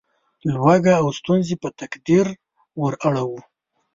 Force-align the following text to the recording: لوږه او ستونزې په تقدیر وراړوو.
لوږه 0.53 0.93
او 1.01 1.07
ستونزې 1.19 1.55
په 1.61 1.69
تقدیر 1.79 2.25
وراړوو. 2.81 3.39